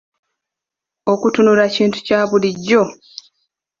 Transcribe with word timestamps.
Okutunula 1.11 1.65
kintu 1.75 1.97
kya 2.07 2.19
bulijjo. 2.29 2.83